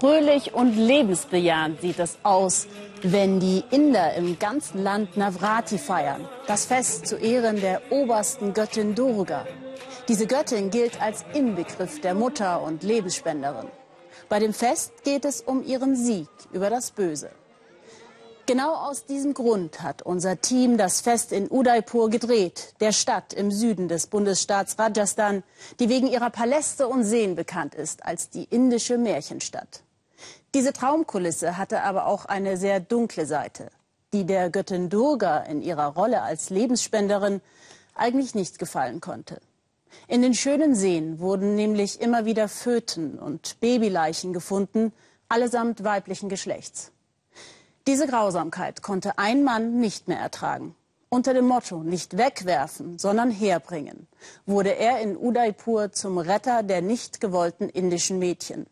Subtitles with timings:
[0.00, 2.66] Fröhlich und lebensbejahend sieht es aus,
[3.02, 6.28] wenn die Inder im ganzen Land Navrati feiern.
[6.48, 9.46] Das Fest zu Ehren der obersten Göttin Durga.
[10.08, 13.68] Diese Göttin gilt als Inbegriff der Mutter und Lebensspenderin.
[14.28, 17.30] Bei dem Fest geht es um ihren Sieg über das Böse.
[18.46, 23.50] Genau aus diesem Grund hat unser Team das Fest in Udaipur gedreht, der Stadt im
[23.50, 25.42] Süden des Bundesstaats Rajasthan,
[25.80, 29.82] die wegen ihrer Paläste und Seen bekannt ist als die indische Märchenstadt.
[30.52, 33.70] Diese Traumkulisse hatte aber auch eine sehr dunkle Seite,
[34.12, 37.40] die der Göttin Durga in ihrer Rolle als Lebensspenderin
[37.94, 39.40] eigentlich nicht gefallen konnte.
[40.06, 44.92] In den schönen Seen wurden nämlich immer wieder Föten und Babyleichen gefunden,
[45.28, 46.92] allesamt weiblichen Geschlechts.
[47.86, 50.74] Diese Grausamkeit konnte ein Mann nicht mehr ertragen.
[51.10, 54.08] Unter dem Motto nicht wegwerfen, sondern herbringen,
[54.46, 58.66] wurde er in Udaipur zum Retter der nicht gewollten indischen Mädchen.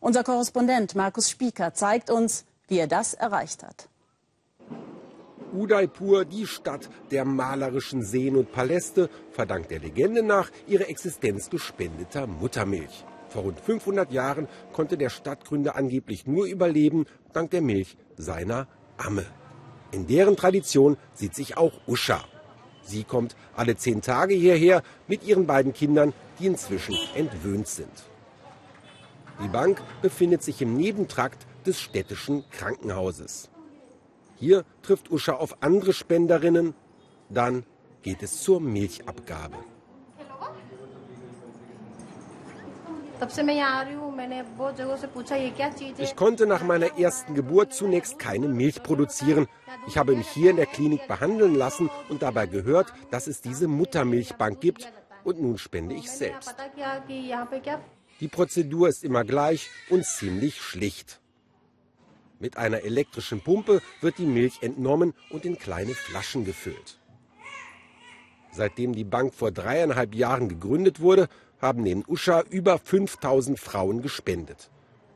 [0.00, 3.88] Unser Korrespondent Markus Spieker zeigt uns, wie er das erreicht hat.
[5.52, 12.26] Udaipur, die Stadt der malerischen Seen und Paläste, verdankt der Legende nach ihre Existenz gespendeter
[12.26, 13.04] Muttermilch.
[13.28, 19.26] Vor rund 500 Jahren konnte der Stadtgründer angeblich nur überleben dank der Milch seiner Amme.
[19.92, 22.24] In deren Tradition sieht sich auch Usha.
[22.82, 27.92] Sie kommt alle zehn Tage hierher mit ihren beiden Kindern, die inzwischen entwöhnt sind.
[29.42, 33.50] Die Bank befindet sich im Nebentrakt des städtischen Krankenhauses.
[34.36, 36.74] Hier trifft Usha auf andere Spenderinnen.
[37.28, 37.64] Dann
[38.02, 39.58] geht es zur Milchabgabe.
[45.98, 49.48] Ich konnte nach meiner ersten Geburt zunächst keine Milch produzieren.
[49.86, 53.68] Ich habe mich hier in der Klinik behandeln lassen und dabei gehört, dass es diese
[53.68, 54.92] Muttermilchbank gibt.
[55.24, 56.54] Und nun spende ich selbst.
[58.20, 61.20] Die Prozedur ist immer gleich und ziemlich schlicht.
[62.40, 66.98] Mit einer elektrischen Pumpe wird die Milch entnommen und in kleine Flaschen gefüllt.
[68.50, 71.28] Seitdem die Bank vor dreieinhalb Jahren gegründet wurde,
[71.60, 74.70] haben neben Usha über 5000 Frauen gespendet.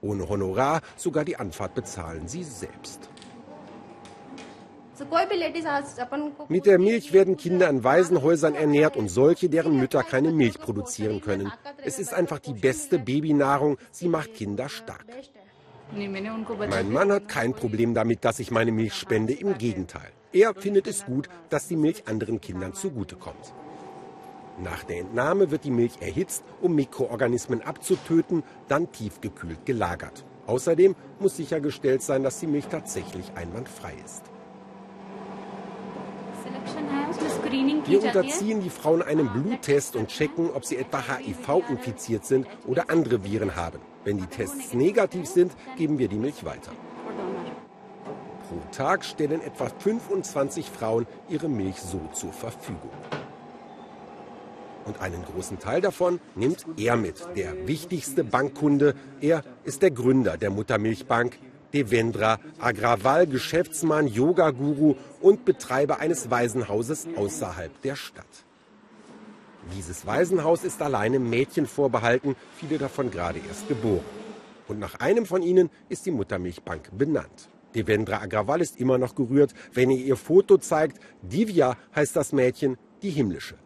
[0.00, 3.08] Ohne Honorar, sogar die Anfahrt bezahlen sie selbst.
[6.48, 11.20] Mit der Milch werden Kinder in Waisenhäusern ernährt und solche, deren Mütter keine Milch produzieren
[11.20, 11.52] können.
[11.84, 13.76] Es ist einfach die beste Babynahrung.
[13.90, 15.04] Sie macht Kinder stark.
[15.92, 19.32] Mein Mann hat kein Problem damit, dass ich meine Milch spende.
[19.32, 20.10] Im Gegenteil.
[20.32, 23.54] Er findet es gut, dass die Milch anderen Kindern zugutekommt.
[24.62, 30.24] Nach der Entnahme wird die Milch erhitzt, um Mikroorganismen abzutöten, dann tiefgekühlt gelagert.
[30.46, 34.24] Außerdem muss sichergestellt sein, dass die Milch tatsächlich einwandfrei ist.
[37.50, 42.90] Wir unterziehen die Frauen einem Bluttest und checken, ob sie etwa HIV infiziert sind oder
[42.90, 43.78] andere Viren haben.
[44.04, 46.72] Wenn die Tests negativ sind, geben wir die Milch weiter.
[48.48, 52.90] Pro Tag stellen etwa 25 Frauen ihre Milch so zur Verfügung.
[54.84, 58.94] Und einen großen Teil davon nimmt er mit, der wichtigste Bankkunde.
[59.20, 61.38] Er ist der Gründer der Muttermilchbank,
[61.76, 68.24] Devendra Agrawal, Geschäftsmann, Yoga-Guru und Betreiber eines Waisenhauses außerhalb der Stadt.
[69.76, 74.06] Dieses Waisenhaus ist alleine Mädchen vorbehalten, viele davon gerade erst geboren.
[74.68, 77.50] Und nach einem von ihnen ist die Muttermilchbank benannt.
[77.74, 80.98] Devendra Agrawal ist immer noch gerührt, wenn er ihr Foto zeigt.
[81.20, 83.56] Divya heißt das Mädchen, die himmlische.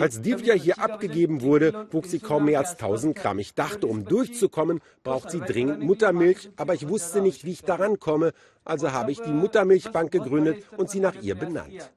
[0.00, 3.38] Als Divya hier abgegeben wurde, wog sie kaum mehr als 1000 Gramm.
[3.38, 7.98] Ich dachte, um durchzukommen, braucht sie dringend Muttermilch, aber ich wusste nicht, wie ich daran
[7.98, 8.32] komme.
[8.64, 11.90] Also habe ich die Muttermilchbank gegründet und sie nach ihr benannt.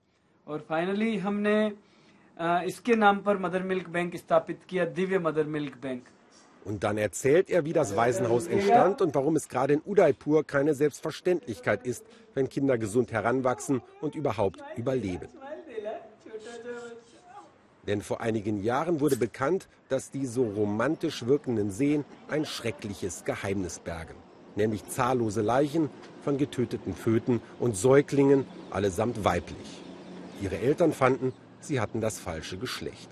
[6.63, 10.75] Und dann erzählt er, wie das Waisenhaus entstand und warum es gerade in Udaipur keine
[10.75, 12.05] Selbstverständlichkeit ist,
[12.35, 15.27] wenn Kinder gesund heranwachsen und überhaupt überleben.
[17.87, 23.79] Denn vor einigen Jahren wurde bekannt, dass die so romantisch wirkenden Seen ein schreckliches Geheimnis
[23.79, 24.15] bergen.
[24.55, 25.89] Nämlich zahllose Leichen
[26.23, 29.81] von getöteten Föten und Säuglingen, allesamt weiblich.
[30.41, 33.09] Ihre Eltern fanden, sie hatten das falsche Geschlecht.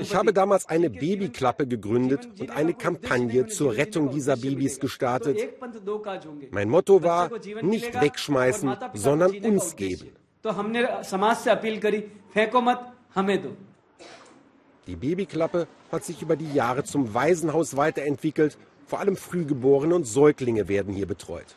[0.00, 5.38] Ich habe damals eine Babyklappe gegründet und eine Kampagne zur Rettung dieser Babys gestartet.
[6.50, 7.30] Mein Motto war,
[7.62, 10.12] nicht wegschmeißen, sondern uns geben.
[14.86, 18.56] Die Babyklappe hat sich über die Jahre zum Waisenhaus weiterentwickelt.
[18.86, 21.56] Vor allem Frühgeborene und Säuglinge werden hier betreut.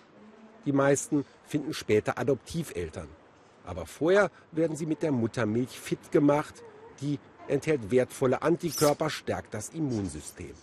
[0.65, 3.07] Die meisten finden später Adoptiveltern.
[3.69, 6.63] Aber vorher werden sie mit der Muttermilch fit gemacht,
[7.01, 10.54] die enthält wertvolle Antikörper, stärkt das Immunsystem.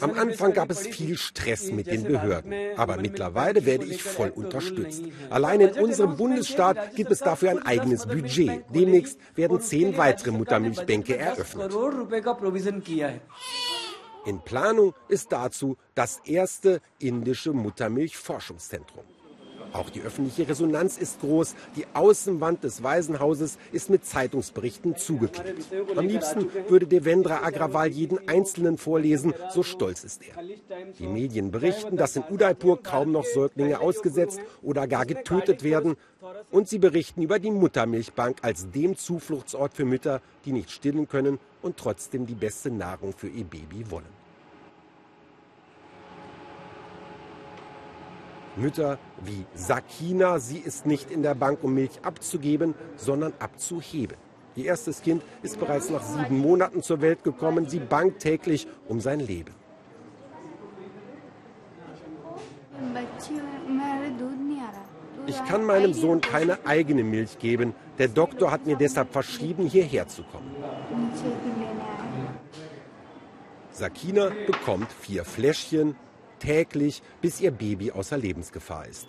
[0.00, 5.04] Am Anfang gab es viel Stress mit den Behörden, aber mittlerweile werde ich voll unterstützt.
[5.30, 8.64] Allein in unserem Bundesstaat gibt es dafür ein eigenes Budget.
[8.74, 11.72] Demnächst werden zehn weitere Muttermilchbänke eröffnet.
[14.26, 19.04] In Planung ist dazu das erste indische Muttermilchforschungszentrum.
[19.72, 21.54] Auch die öffentliche Resonanz ist groß.
[21.76, 25.66] Die Außenwand des Waisenhauses ist mit Zeitungsberichten zugeklebt.
[25.96, 30.42] Am liebsten würde Devendra Agrawal jeden einzelnen vorlesen, so stolz ist er.
[30.98, 35.96] Die Medien berichten, dass in Udaipur kaum noch Säuglinge ausgesetzt oder gar getötet werden.
[36.50, 41.38] Und sie berichten über die Muttermilchbank als dem Zufluchtsort für Mütter, die nicht stillen können
[41.62, 44.25] und trotzdem die beste Nahrung für ihr Baby wollen.
[48.56, 54.16] Mütter wie Sakina, sie ist nicht in der Bank, um Milch abzugeben, sondern abzuheben.
[54.54, 57.68] Ihr erstes Kind ist bereits nach sieben Monaten zur Welt gekommen.
[57.68, 59.54] Sie bangt täglich um sein Leben.
[65.26, 67.74] Ich kann meinem Sohn keine eigene Milch geben.
[67.98, 70.54] Der Doktor hat mir deshalb verschrieben, hierher zu kommen.
[73.72, 75.96] Sakina bekommt vier Fläschchen
[76.38, 79.08] täglich, bis ihr Baby außer Lebensgefahr ist.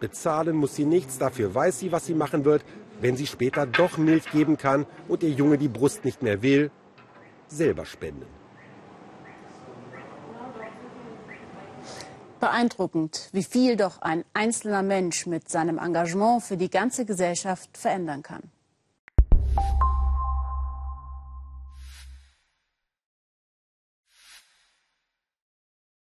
[0.00, 2.64] Bezahlen muss sie nichts, dafür weiß sie, was sie machen wird,
[3.00, 6.70] wenn sie später doch Milch geben kann und ihr Junge die Brust nicht mehr will,
[7.48, 8.26] selber spenden.
[12.40, 18.22] Beeindruckend, wie viel doch ein einzelner Mensch mit seinem Engagement für die ganze Gesellschaft verändern
[18.22, 18.50] kann.